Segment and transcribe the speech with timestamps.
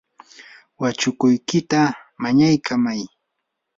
[0.81, 1.79] wachukuykita
[2.21, 3.01] mañaykamay.